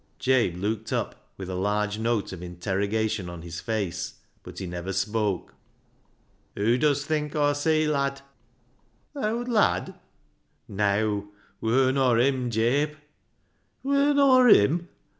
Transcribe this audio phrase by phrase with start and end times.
[0.17, 4.65] Jabe looked up with a large note of interroga tion on his face, but he
[4.65, 5.53] never spoke."
[6.57, 8.23] Whoa dust think Aw see, lad?""
[9.13, 9.93] Th' owd lad?""
[10.67, 11.25] Neaw;
[11.61, 12.95] wur nor him, Jabe.""
[13.83, 14.89] Wur nor him?